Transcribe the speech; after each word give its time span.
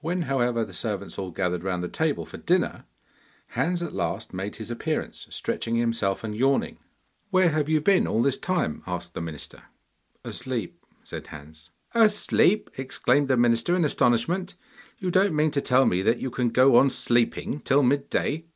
When, 0.00 0.22
however, 0.22 0.64
the 0.64 0.74
servants 0.74 1.20
all 1.20 1.30
gathered 1.30 1.62
round 1.62 1.84
the 1.84 1.88
table 1.88 2.26
for 2.26 2.36
dinner, 2.36 2.84
Hans 3.50 3.80
at 3.80 3.92
last 3.92 4.34
made 4.34 4.56
his 4.56 4.72
appearance 4.72 5.28
stretching 5.30 5.76
himself 5.76 6.24
and 6.24 6.34
yawning. 6.34 6.78
'Where 7.30 7.50
have 7.50 7.68
you 7.68 7.80
been 7.80 8.04
all 8.08 8.20
this 8.20 8.38
time?' 8.38 8.82
asked 8.88 9.14
the 9.14 9.20
minister. 9.20 9.62
'Asleep,' 10.24 10.84
said 11.04 11.28
Hans. 11.28 11.70
'Asleep!' 11.94 12.70
exclaimed 12.76 13.28
the 13.28 13.36
minister 13.36 13.76
in 13.76 13.84
astonishment. 13.84 14.56
'You 14.98 15.12
don't 15.12 15.36
mean 15.36 15.52
to 15.52 15.60
tell 15.60 15.84
me 15.86 16.02
that 16.02 16.18
you 16.18 16.30
can 16.32 16.48
go 16.48 16.74
on 16.74 16.90
sleeping 16.90 17.60
till 17.60 17.84
mid 17.84 18.10
day? 18.10 18.46